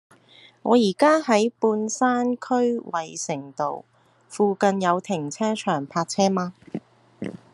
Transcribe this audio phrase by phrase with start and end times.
[0.63, 2.39] 我依家喺半山區
[2.79, 3.83] 衛城道，
[4.27, 6.55] 附近有停車場泊車嗎